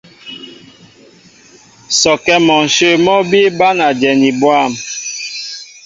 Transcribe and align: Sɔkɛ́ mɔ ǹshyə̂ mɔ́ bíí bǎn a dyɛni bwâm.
Sɔkɛ́ 1.99 2.37
mɔ 2.45 2.55
ǹshyə̂ 2.67 2.91
mɔ́ 3.05 3.19
bíí 3.29 3.47
bǎn 3.57 3.77
a 3.87 3.87
dyɛni 3.99 4.29
bwâm. 4.39 4.71